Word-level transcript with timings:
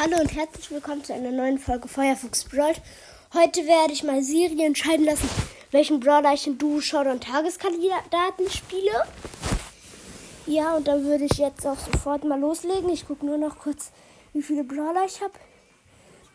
Hallo 0.00 0.16
und 0.20 0.32
herzlich 0.32 0.70
willkommen 0.70 1.02
zu 1.02 1.12
einer 1.12 1.32
neuen 1.32 1.58
Folge 1.58 1.88
Feuerfuchs 1.88 2.44
Brawl. 2.44 2.72
Heute 3.34 3.66
werde 3.66 3.92
ich 3.92 4.04
mal 4.04 4.22
Siri 4.22 4.64
entscheiden 4.64 5.04
lassen, 5.04 5.28
welchen 5.72 5.98
Brawler 5.98 6.34
ich 6.34 6.46
in 6.46 6.56
Duo, 6.56 6.80
Showdown 6.80 7.18
Tageskandidaten 7.18 8.48
spiele. 8.48 8.92
Ja, 10.46 10.76
und 10.76 10.86
dann 10.86 11.04
würde 11.04 11.24
ich 11.24 11.38
jetzt 11.38 11.66
auch 11.66 11.78
sofort 11.80 12.22
mal 12.22 12.38
loslegen. 12.38 12.88
Ich 12.90 13.08
gucke 13.08 13.26
nur 13.26 13.38
noch 13.38 13.58
kurz, 13.58 13.90
wie 14.32 14.42
viele 14.42 14.62
Brawler 14.62 15.04
ich 15.04 15.20
habe. 15.20 15.34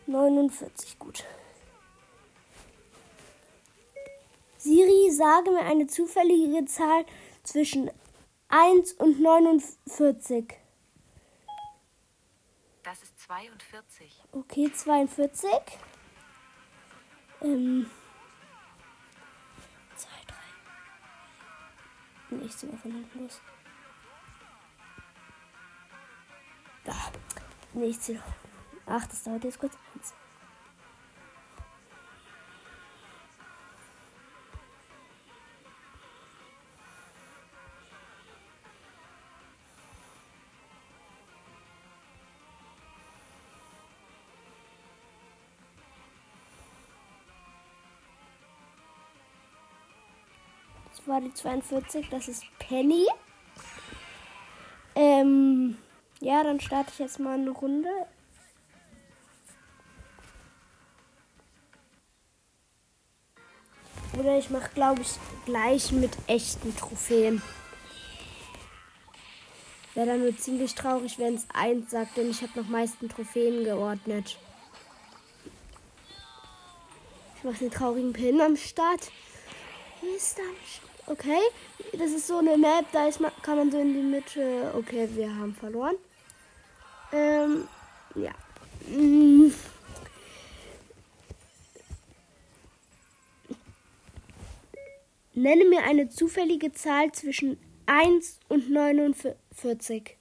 49, 0.08 0.98
gut. 0.98 1.24
Siri, 4.58 5.10
sage 5.10 5.52
mir 5.52 5.62
eine 5.62 5.86
zufällige 5.86 6.66
Zahl 6.66 7.06
zwischen 7.44 7.90
1 8.50 8.92
und 8.92 9.22
49. 9.22 10.54
Das 13.28 13.42
ist 13.42 13.60
42. 13.70 14.22
Okay, 14.32 14.72
42. 14.72 15.50
Ähm. 17.40 17.90
2, 19.96 20.08
3. 20.26 20.34
Nee, 22.30 22.44
ich 22.44 22.56
zieh 22.56 22.66
mal 22.66 22.78
von 22.78 22.92
hinten 22.92 23.22
los. 23.22 23.40
Da. 26.84 26.92
Noch. 27.72 28.22
Ach, 28.86 29.06
das 29.06 29.22
dauert 29.22 29.44
jetzt 29.44 29.58
kurz. 29.58 29.76
Eins. 29.94 30.14
War 51.06 51.20
die 51.20 51.32
42, 51.32 52.08
das 52.08 52.28
ist 52.28 52.44
Penny. 52.58 53.06
Ähm, 54.94 55.76
ja, 56.20 56.42
dann 56.42 56.60
starte 56.60 56.90
ich 56.92 56.98
jetzt 56.98 57.18
mal 57.18 57.34
eine 57.34 57.50
Runde. 57.50 57.88
Oder 64.18 64.38
ich 64.38 64.50
mache, 64.50 64.70
glaube 64.74 65.02
ich, 65.02 65.10
gleich 65.44 65.90
mit 65.90 66.12
echten 66.28 66.74
Trophäen. 66.76 67.42
Wäre 69.94 70.06
dann 70.06 70.20
nur 70.20 70.36
ziemlich 70.36 70.74
traurig, 70.74 71.18
wenn 71.18 71.34
es 71.34 71.46
eins 71.52 71.90
sagt, 71.90 72.16
denn 72.16 72.30
ich 72.30 72.42
habe 72.42 72.60
noch 72.60 72.68
meisten 72.68 73.08
Trophäen 73.08 73.64
geordnet. 73.64 74.38
Ich 77.36 77.44
mache 77.44 77.58
den 77.58 77.70
traurigen 77.70 78.12
Pin 78.12 78.40
am 78.40 78.56
Start. 78.56 79.10
Ist 80.16 80.38
dann. 80.38 80.93
Okay, 81.06 81.40
das 81.92 82.12
ist 82.12 82.26
so 82.26 82.38
eine 82.38 82.56
Map, 82.56 82.86
da 82.92 83.06
ist 83.06 83.20
man, 83.20 83.30
kann 83.42 83.58
man 83.58 83.70
so 83.70 83.78
in 83.78 83.92
die 83.92 84.00
Mitte. 84.00 84.72
Okay, 84.74 85.08
wir 85.12 85.34
haben 85.34 85.54
verloren. 85.54 85.96
Ähm, 87.12 87.68
ja. 88.14 88.32
Mm. 88.88 89.52
Nenne 95.34 95.64
mir 95.64 95.82
eine 95.82 96.08
zufällige 96.08 96.72
Zahl 96.72 97.12
zwischen 97.12 97.58
1 97.86 98.40
und 98.48 98.70
49. 98.70 100.16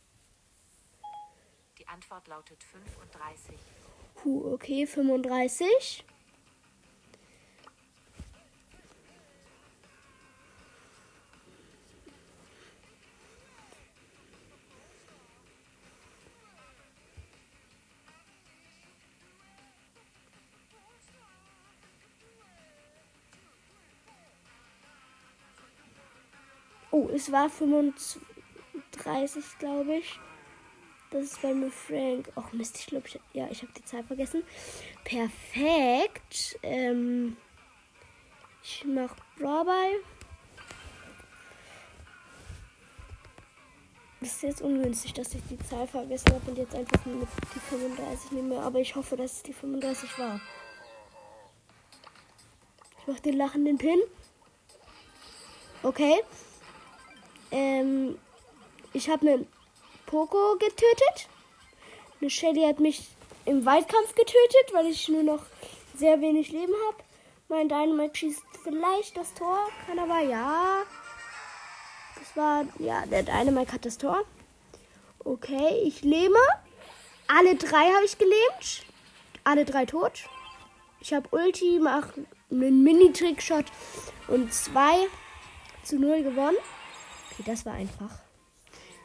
Die 1.78 1.88
Antwort 1.88 2.28
lautet 2.28 2.62
35. 2.64 3.56
Puh, 4.16 4.54
okay, 4.54 4.86
35. 4.86 6.04
Es 27.10 27.32
war 27.32 27.50
35, 27.50 28.22
glaube 29.60 29.96
ich. 29.96 30.20
Das 31.12 31.24
ist 31.26 31.42
bei 31.42 31.54
mir 31.54 31.70
Frank. 31.70 32.32
Oh 32.36 32.44
Mist, 32.54 32.78
ich 32.80 32.88
glaube, 32.88 33.08
ich, 33.08 33.20
ja, 33.34 33.48
ich 33.52 33.62
habe 33.62 33.72
die 33.78 33.84
Zahl 33.84 34.04
vergessen. 34.04 34.44
Perfekt. 35.04 36.58
Ähm, 36.64 37.38
ich 38.64 38.84
mache 38.86 39.16
Brawlball. 39.38 40.00
Das 44.22 44.32
ist 44.32 44.44
jetzt 44.44 44.62
ungünstig, 44.62 45.14
dass 45.14 45.36
ich 45.36 45.42
die 45.50 45.60
Zahl 45.60 45.86
vergessen 45.86 46.34
habe 46.34 46.50
und 46.50 46.58
jetzt 46.58 46.74
einfach 46.74 47.06
nur 47.06 47.28
die 47.54 47.60
35 47.60 48.32
nehme. 48.32 48.60
Aber 48.62 48.80
ich 48.80 48.96
hoffe, 48.96 49.18
dass 49.18 49.34
es 49.34 49.44
die 49.44 49.54
35 49.54 50.18
war. 50.18 50.40
Ich 53.02 53.08
mache 53.08 53.22
den 53.22 53.38
lachenden 53.38 53.78
Pin. 53.78 54.00
Okay. 55.84 56.22
Ähm, 57.54 58.18
ich 58.94 59.10
habe 59.10 59.30
einen 59.30 59.48
Poco 60.08 60.56
getötet. 60.58 61.30
Eine 62.20 62.32
Shelly 62.32 62.66
hat 62.66 62.80
mich 62.80 63.08
im 63.46 63.64
Weitkampf 63.64 64.16
getötet, 64.16 64.74
weil 64.74 64.88
ich 64.88 65.08
nur 65.08 65.22
noch 65.22 65.44
sehr 65.96 66.20
wenig 66.20 66.52
Leben 66.52 66.74
habe. 66.88 66.98
Mein 67.50 67.70
Dynamite 67.70 68.18
schießt 68.18 68.42
vielleicht 68.64 69.16
das 69.16 69.36
Tor. 69.36 69.60
Kann 69.86 70.00
aber 70.00 70.20
ja. 70.20 70.82
Das 72.18 72.36
war, 72.36 72.66
ja, 72.80 73.06
der 73.06 73.22
Dynamite 73.22 73.74
hat 73.74 73.86
das 73.86 74.00
Tor. 74.00 74.24
Okay, 75.24 75.84
ich 75.86 76.02
lebe. 76.02 76.40
Alle 77.28 77.56
drei 77.56 77.92
habe 77.94 78.06
ich 78.06 78.18
gelebt. 78.18 78.86
Alle 79.44 79.64
drei 79.64 79.86
tot. 79.86 80.24
Ich 81.02 81.14
habe 81.14 81.28
Ulti, 81.30 81.80
mache 81.80 82.26
einen 82.50 82.82
Mini-Trickshot 82.84 83.66
und 84.28 84.52
2 84.52 85.08
zu 85.84 86.00
0 86.00 86.24
gewonnen. 86.24 86.58
Okay, 87.34 87.44
das 87.46 87.66
war 87.66 87.74
einfach. 87.74 88.12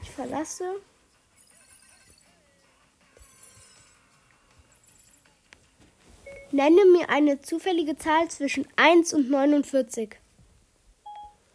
Ich 0.03 0.11
verlasse. 0.11 0.81
Nenne 6.51 6.85
mir 6.87 7.09
eine 7.11 7.41
zufällige 7.41 7.97
Zahl 7.97 8.29
zwischen 8.31 8.67
1 8.77 9.13
und 9.15 9.31
49. 9.31 10.17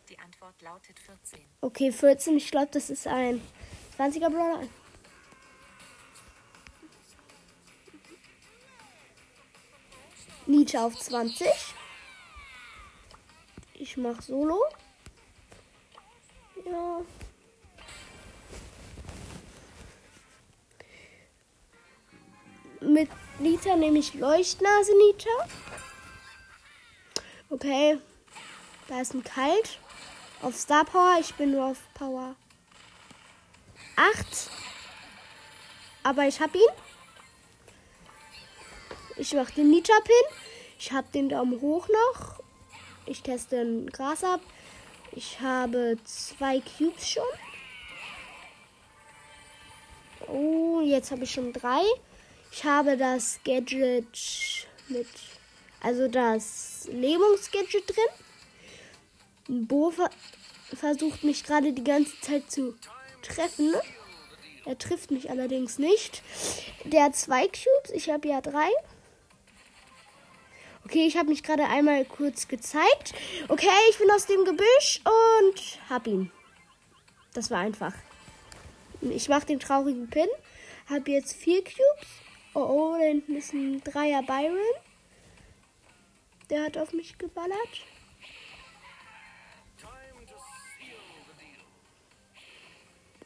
Die 0.09 0.19
Antwort 0.19 0.61
lautet 0.61 0.99
14. 0.99 1.39
Okay, 1.61 1.91
14. 1.91 2.37
Ich 2.37 2.49
glaube, 2.51 2.69
das 2.71 2.89
ist 2.89 3.07
ein 3.07 3.41
20er 3.97 4.29
Brawler. 4.29 4.67
Nietzsche 10.45 10.81
auf 10.81 10.97
20. 10.97 11.47
Ich 13.75 13.97
mache 13.97 14.21
Solo. 14.21 14.61
Ja. 16.65 17.01
Mit 22.81 23.09
Nita 23.39 23.75
nehme 23.75 23.99
ich 23.99 24.13
Leuchtnase 24.13 24.91
Nita. 24.97 25.29
Okay. 27.49 27.99
Da 28.87 29.01
ist 29.01 29.13
ein 29.13 29.23
Kalt. 29.23 29.79
Auf 30.41 30.55
Star 30.55 30.83
Power. 30.85 31.17
Ich 31.19 31.33
bin 31.35 31.51
nur 31.51 31.65
auf 31.65 31.77
Power 31.93 32.35
8. 33.95 34.49
Aber 36.03 36.27
ich 36.27 36.39
habe 36.41 36.57
ihn. 36.57 36.63
Ich 39.15 39.33
mache 39.33 39.53
den 39.53 39.69
Nita 39.69 39.93
Pin. 40.03 40.37
Ich 40.79 40.91
habe 40.91 41.07
den 41.13 41.29
Daumen 41.29 41.61
hoch 41.61 41.87
noch. 41.87 42.43
Ich 43.05 43.21
teste 43.21 43.61
ein 43.61 43.87
Gras 43.87 44.23
ab. 44.23 44.41
Ich 45.15 45.39
habe 45.39 45.97
zwei 46.05 46.59
Cubes 46.59 47.07
schon. 47.07 47.23
Oh, 50.27 50.81
jetzt 50.81 51.11
habe 51.11 51.23
ich 51.23 51.31
schon 51.31 51.53
drei. 51.53 51.81
Ich 52.51 52.63
habe 52.63 52.97
das 52.97 53.39
Gadget 53.43 54.67
mit, 54.87 55.07
also 55.81 56.07
das 56.07 56.87
Lähmungsgadget 56.91 57.87
drin. 57.87 59.67
Bo 59.67 59.91
ver 59.91 60.09
versucht 60.75 61.23
mich 61.23 61.43
gerade 61.43 61.73
die 61.73 61.83
ganze 61.83 62.19
Zeit 62.21 62.49
zu 62.49 62.75
treffen. 63.21 63.73
Er 64.65 64.77
trifft 64.79 65.11
mich 65.11 65.29
allerdings 65.29 65.77
nicht. 65.77 66.23
Der 66.85 67.03
hat 67.03 67.15
zwei 67.15 67.47
Cubes, 67.47 67.91
ich 67.93 68.09
habe 68.09 68.27
ja 68.29 68.41
drei. 68.41 68.69
Okay, 70.85 71.07
ich 71.07 71.17
habe 71.17 71.29
mich 71.29 71.43
gerade 71.43 71.65
einmal 71.65 72.03
kurz 72.05 72.47
gezeigt. 72.47 73.13
Okay, 73.47 73.67
ich 73.89 73.97
bin 73.97 74.11
aus 74.11 74.25
dem 74.25 74.43
Gebüsch 74.43 75.01
und 75.05 75.79
hab 75.89 76.07
ihn. 76.07 76.31
Das 77.33 77.49
war 77.49 77.59
einfach. 77.59 77.93
Ich 79.01 79.29
mache 79.29 79.45
den 79.45 79.59
traurigen 79.59 80.09
Pin. 80.09 80.27
Habe 80.89 81.11
jetzt 81.11 81.33
vier 81.33 81.63
Cubes. 81.63 82.07
Oh, 82.53 82.59
oh, 82.59 82.95
da 82.97 83.05
hinten 83.05 83.35
ist 83.35 83.53
ein 83.53 83.81
Dreier 83.83 84.21
Byron. 84.23 84.57
Der 86.49 86.63
hat 86.63 86.77
auf 86.77 86.93
mich 86.93 87.17
geballert. 87.17 87.57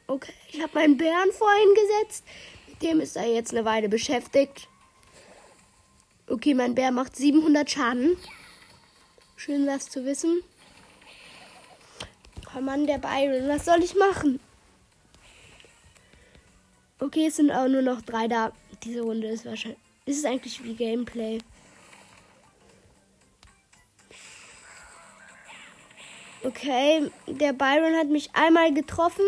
Okay, 0.10 0.34
ich 0.52 0.62
habe 0.62 0.74
meinen 0.74 0.96
Bären 0.96 1.32
vorhin 1.34 1.74
gesetzt. 1.74 2.24
Mit 2.68 2.82
dem 2.82 3.02
ist 3.02 3.18
er 3.18 3.28
jetzt 3.28 3.52
eine 3.52 3.66
Weile 3.66 3.90
beschäftigt. 3.90 4.70
Okay, 6.30 6.54
mein 6.54 6.76
Bär 6.76 6.92
macht 6.92 7.16
700 7.16 7.70
Schaden. 7.70 8.18
Schön 9.38 9.66
das 9.66 9.90
zu 9.90 10.04
wissen. 10.04 10.42
Oh 12.56 12.60
Mann, 12.60 12.86
der 12.86 12.98
Byron, 12.98 13.48
was 13.48 13.64
soll 13.66 13.82
ich 13.82 13.96
machen? 13.96 14.42
Okay, 17.00 17.28
es 17.28 17.38
sind 17.38 17.52
auch 17.52 17.68
nur 17.68 17.82
noch 17.82 18.02
drei 18.02 18.28
da. 18.28 18.52
Diese 18.84 19.02
Runde 19.02 19.28
ist 19.28 19.46
wahrscheinlich. 19.46 19.80
Ist 20.06 20.20
es 20.20 20.26
eigentlich 20.26 20.64
wie 20.64 20.76
Gameplay? 20.76 21.38
Okay, 26.44 27.10
der 27.28 27.54
Byron 27.54 27.96
hat 27.96 28.08
mich 28.08 28.36
einmal 28.36 28.74
getroffen 28.74 29.26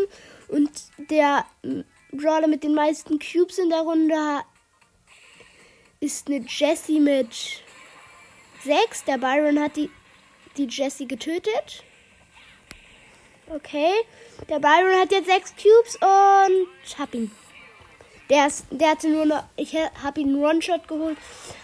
und 0.47 0.69
der 1.09 1.45
Brawler 2.11 2.47
mit 2.47 2.63
den 2.63 2.73
meisten 2.73 3.19
Cubes 3.19 3.57
in 3.57 3.69
der 3.69 3.81
Runde 3.81 4.15
ist 6.01 6.27
eine 6.27 6.45
Jessie 6.47 6.99
mit 6.99 7.61
6. 8.63 9.03
Der 9.03 9.17
Byron 9.17 9.59
hat 9.59 9.75
die, 9.75 9.89
die 10.55 10.67
Jessie 10.67 11.07
getötet. 11.07 11.83
Okay, 13.49 13.91
der 14.47 14.59
Byron 14.59 14.99
hat 14.99 15.11
jetzt 15.11 15.27
6 15.27 15.53
Cubes 15.55 15.95
und 15.95 16.99
hab 16.99 17.13
ihn. 17.13 17.31
Der, 18.29 18.47
ist, 18.47 18.67
der 18.69 18.91
hatte 18.91 19.09
nur 19.09 19.25
noch, 19.25 19.43
ich 19.57 19.75
habe 19.75 20.21
ihn 20.21 20.27
einen 20.27 20.43
One-Shot 20.43 20.87
geholt, 20.87 21.17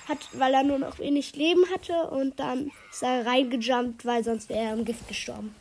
hat, 0.09 0.17
weil 0.33 0.53
er 0.53 0.63
nur 0.63 0.79
noch 0.79 0.97
wenig 0.97 1.35
Leben 1.35 1.63
hatte 1.71 2.09
und 2.09 2.39
dann 2.39 2.71
ist 2.91 3.03
er 3.03 3.25
reingejumpt, 3.25 4.03
weil 4.03 4.23
sonst 4.23 4.49
wäre 4.49 4.65
er 4.65 4.73
im 4.73 4.83
Gift 4.83 5.07
gestorben. 5.07 5.55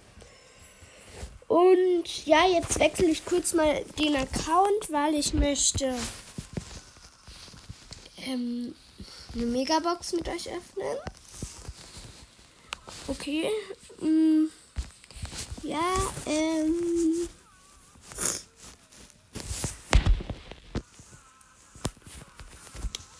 Und 1.47 2.27
ja, 2.27 2.47
jetzt 2.49 2.81
wechsle 2.81 3.07
ich 3.07 3.25
kurz 3.27 3.53
mal 3.53 3.85
den 3.99 4.17
Account, 4.17 4.91
weil 4.91 5.15
ich 5.15 5.35
möchte 5.35 5.95
ähm, 8.27 8.75
eine 9.35 9.47
Megabox 9.47 10.13
mit 10.13 10.29
euch 10.29 10.49
öffnen. 10.49 10.97
Okay. 13.09 13.51
Mm, 14.01 14.47
ja, 15.63 15.81
ähm. 16.27 17.29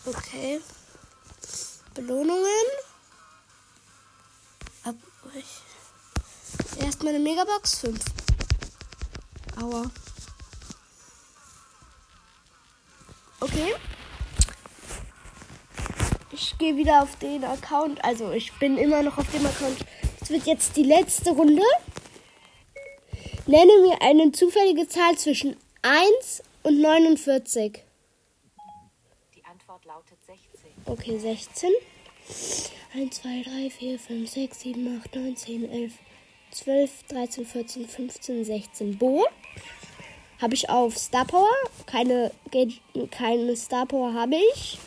Okay. 0.05 0.61
Belohnungen. 1.93 2.65
Ab 4.83 4.95
Erstmal 6.79 7.15
eine 7.15 7.23
Megabox 7.23 7.79
5. 7.79 7.99
Aua. 9.61 9.89
Okay. 13.39 13.75
Ich 16.35 16.57
gehe 16.57 16.75
wieder 16.75 17.01
auf 17.01 17.15
den 17.17 17.43
Account. 17.43 18.03
Also 18.03 18.31
ich 18.31 18.51
bin 18.59 18.77
immer 18.77 19.01
noch 19.01 19.17
auf 19.17 19.31
dem 19.31 19.45
Account. 19.45 19.77
Es 20.21 20.29
wird 20.29 20.45
jetzt 20.45 20.75
die 20.75 20.83
letzte 20.83 21.31
Runde. 21.31 21.63
Nenne 23.47 23.71
mir 23.81 24.01
eine 24.01 24.31
zufällige 24.31 24.87
Zahl 24.87 25.17
zwischen 25.17 25.55
1 25.81 26.43
und 26.63 26.81
49 26.81 27.85
lautet 29.85 30.17
16. 30.25 30.71
Okay, 30.85 31.17
16. 31.17 31.69
1, 32.93 33.21
2, 33.21 33.43
3, 33.43 33.69
4, 33.69 33.99
5, 33.99 34.29
6, 34.29 34.59
7, 34.61 35.01
8, 35.01 35.15
9, 35.15 35.35
10, 35.35 35.71
11, 35.71 35.93
12, 36.51 37.03
13, 37.07 37.45
14, 37.45 37.87
15, 37.87 38.45
16. 38.45 38.97
Bo. 38.97 39.25
Habe 40.41 40.53
ich 40.53 40.69
auf 40.69 40.97
Star 40.97 41.25
Power. 41.25 41.47
Keine, 41.85 42.31
keine 43.11 43.55
Star 43.55 43.85
Power 43.85 44.13
habe 44.13 44.35
ich. 44.53 44.79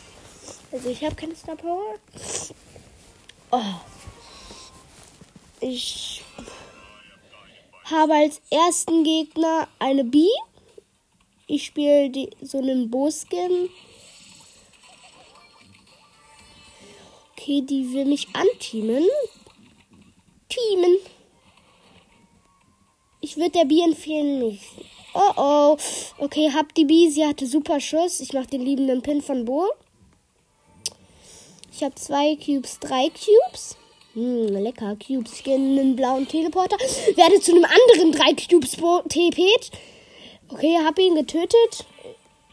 Also 0.71 0.91
ich 0.91 1.03
habe 1.05 1.15
keine 1.15 1.35
Star 1.35 1.57
Power. 1.57 1.95
Oh. 3.51 3.63
Ich 5.61 6.23
habe 7.85 8.15
als 8.15 8.41
ersten 8.51 9.03
Gegner 9.05 9.69
eine 9.79 10.05
B. 10.05 10.27
Ich 11.47 11.65
spiele 11.67 12.31
so 12.43 12.59
einen 12.59 12.91
Bo-Skin 12.91 13.71
Okay, 17.49 17.63
die 17.63 17.95
will 17.95 18.05
mich 18.05 18.29
anteamen. 18.35 19.07
Teamen. 20.51 20.99
Ich 23.23 23.39
würde 23.39 23.53
der 23.53 23.65
B 23.65 23.81
empfehlen 23.81 24.41
nicht. 24.41 24.65
Oh 25.15 25.33
oh. 25.37 25.77
Okay, 26.19 26.51
hab 26.53 26.75
die 26.75 26.85
B. 26.85 27.09
Sie 27.09 27.25
hatte 27.25 27.47
super 27.47 27.81
Schuss. 27.81 28.21
Ich 28.21 28.35
mache 28.35 28.49
den 28.49 28.61
liebenden 28.61 29.01
Pin 29.01 29.23
von 29.23 29.47
Bo. 29.47 29.67
Ich 31.79 31.85
habe 31.85 31.95
zwei 31.95 32.35
Cubes, 32.35 32.81
drei 32.81 33.09
Cubes. 33.09 33.77
Hm, 34.15 34.49
lecker, 34.49 34.97
Cubes. 34.97 35.33
Ich 35.39 35.47
einen 35.47 35.95
blauen 35.95 36.27
Teleporter. 36.27 36.77
Werde 37.15 37.41
zu 37.41 37.53
einem 37.53 37.65
anderen 37.65 38.11
drei 38.11 38.35
Cubes 38.35 38.77
TP't. 38.77 39.71
Okay, 40.49 40.77
hab 40.85 40.99
ihn 40.99 41.15
getötet 41.15 41.87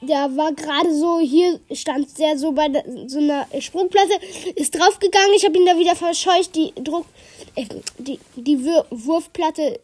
der 0.01 0.35
war 0.37 0.53
gerade 0.53 0.93
so, 0.93 1.19
hier 1.19 1.59
stand 1.71 2.17
der 2.19 2.37
so 2.37 2.51
bei 2.51 2.69
so 3.07 3.17
einer 3.17 3.47
Sprungplatte, 3.59 4.13
ist 4.55 4.75
draufgegangen, 4.75 5.33
ich 5.35 5.45
habe 5.45 5.57
ihn 5.57 5.65
da 5.65 5.79
wieder 5.79 5.95
verscheucht, 5.95 6.55
die 6.55 6.73
Druck, 6.75 7.07
äh, 7.55 7.65
die, 7.97 8.19
die 8.35 8.63
Wurfplatte, 8.63 9.79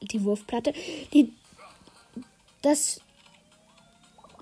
die 0.00 0.24
Wurfplatte, 0.24 0.72
die, 1.12 1.32
das 2.62 3.00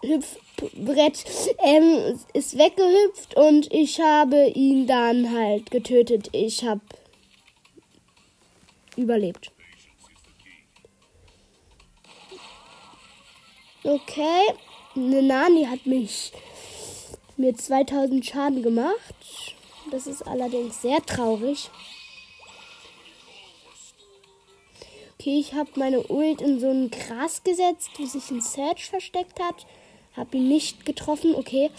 Hüpfbrett 0.03 1.25
ähm, 1.65 2.19
ist 2.35 2.59
weggehüpft 2.59 3.37
und 3.37 3.73
ich 3.73 4.01
habe 4.01 4.49
ihn 4.49 4.87
dann 4.87 5.33
halt 5.33 5.71
getötet. 5.71 6.29
Ich 6.33 6.65
habe 6.65 6.81
überlebt. 8.97 9.51
Okay 13.85 14.55
eine 14.95 15.23
Nani 15.23 15.65
hat 15.65 15.87
mich 15.87 16.33
mir 17.37 17.55
2000 17.55 18.25
Schaden 18.25 18.63
gemacht. 18.63 19.57
Das 19.91 20.07
ist 20.07 20.23
allerdings 20.27 20.83
sehr 20.83 21.01
traurig. 21.05 21.71
Okay, 25.19 25.39
ich 25.39 25.55
habe 25.55 25.71
meine 25.77 26.03
Ult 26.09 26.41
in 26.41 26.59
so 26.59 26.69
ein 26.69 26.91
Gras 26.91 27.43
gesetzt, 27.43 27.91
wo 27.97 28.05
sich 28.05 28.31
ein 28.31 28.41
Search 28.41 28.91
versteckt 28.91 29.41
hat. 29.41 29.67
Hab 30.17 30.35
ihn 30.35 30.49
nicht 30.49 30.85
getroffen. 30.85 31.35
Okay. 31.35 31.71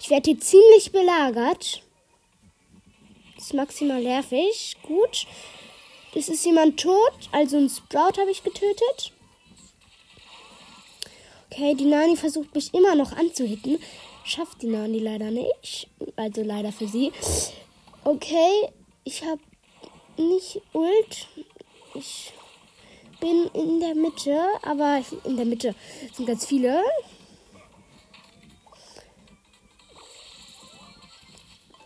Ich 0.00 0.10
werde 0.10 0.30
hier 0.30 0.40
ziemlich 0.40 0.92
belagert. 0.92 1.82
Ist 3.36 3.54
maximal 3.54 4.02
nervig. 4.02 4.76
Gut. 4.82 5.26
Es 6.14 6.28
ist 6.28 6.46
jemand 6.46 6.80
tot. 6.80 7.12
Also 7.32 7.56
ein 7.56 7.68
Sprout 7.68 8.20
habe 8.20 8.30
ich 8.30 8.42
getötet. 8.42 9.12
Okay, 11.50 11.74
die 11.74 11.84
Nani 11.84 12.16
versucht 12.16 12.54
mich 12.54 12.72
immer 12.72 12.94
noch 12.94 13.12
anzuhitten. 13.12 13.78
Schafft 14.24 14.62
die 14.62 14.66
Nani 14.66 14.98
leider 14.98 15.30
nicht. 15.30 15.88
Also 16.16 16.42
leider 16.42 16.72
für 16.72 16.88
sie. 16.88 17.12
Okay, 18.04 18.68
ich 19.04 19.22
habe 19.22 19.40
nicht 20.16 20.60
Ult. 20.72 21.28
Ich 21.94 22.32
bin 23.20 23.50
in 23.54 23.80
der 23.80 23.94
Mitte, 23.94 24.40
aber 24.62 25.02
in 25.24 25.36
der 25.36 25.46
Mitte 25.46 25.74
sind 26.12 26.26
ganz 26.26 26.46
viele. 26.46 26.82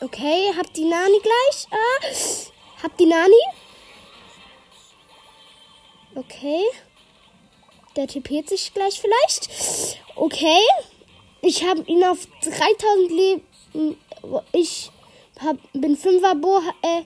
Okay, 0.00 0.52
hab 0.56 0.72
die 0.74 0.84
Nani 0.84 1.18
gleich. 1.20 1.66
Ah, 1.70 2.84
hab 2.84 2.96
die 2.98 3.06
Nani. 3.06 3.34
Okay. 6.14 6.62
Der 7.96 8.06
tipiert 8.06 8.48
sich 8.48 8.72
gleich 8.72 9.00
vielleicht. 9.00 9.98
Okay. 10.14 10.60
Ich 11.40 11.64
habe 11.64 11.82
ihn 11.82 12.04
auf 12.04 12.26
3000 12.42 13.10
Leben. 13.10 13.96
Ich 14.52 14.90
hab, 15.40 15.56
bin 15.72 15.96
5er 15.96 16.34
Bo. 16.36 16.58
Äh, 16.82 17.02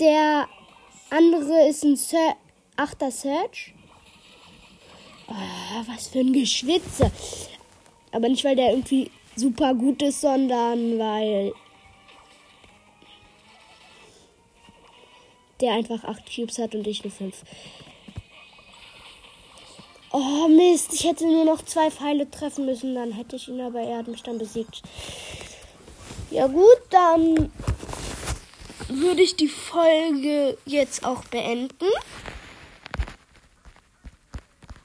der 0.00 0.48
andere 1.10 1.68
ist 1.68 1.84
ein 1.84 1.96
Ser 1.96 2.36
8er 2.78 3.10
Search. 3.10 3.74
Oh, 5.28 5.84
was 5.86 6.08
für 6.08 6.20
ein 6.20 6.32
Geschwitze. 6.32 7.10
Aber 8.12 8.28
nicht, 8.30 8.44
weil 8.44 8.56
der 8.56 8.70
irgendwie 8.70 9.10
super 9.36 9.74
gut 9.74 10.02
ist, 10.02 10.22
sondern 10.22 10.98
weil 10.98 11.52
der 15.60 15.72
einfach 15.72 16.04
8 16.04 16.34
Cubes 16.34 16.58
hat 16.58 16.74
und 16.74 16.86
ich 16.86 17.04
nur 17.04 17.12
5. 17.12 17.34
Oh 20.10 20.48
Mist, 20.48 20.94
ich 20.94 21.04
hätte 21.04 21.26
nur 21.26 21.44
noch 21.44 21.62
zwei 21.62 21.90
Pfeile 21.90 22.30
treffen 22.30 22.64
müssen, 22.64 22.94
dann 22.94 23.12
hätte 23.12 23.36
ich 23.36 23.48
ihn, 23.48 23.60
aber 23.60 23.80
er 23.80 23.98
hat 23.98 24.08
mich 24.08 24.22
dann 24.22 24.38
besiegt. 24.38 24.82
Ja 26.30 26.46
gut, 26.46 26.80
dann 26.90 27.52
würde 28.88 29.22
ich 29.22 29.36
die 29.36 29.48
Folge 29.48 30.56
jetzt 30.64 31.04
auch 31.04 31.24
beenden. 31.24 31.86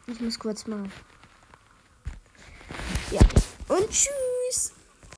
Ich 0.08 0.20
muss 0.20 0.38
kurz 0.38 0.68
mal. 0.68 0.84
Ja. 3.12 3.22
Und 3.70 3.90
tschüss. 3.90 4.33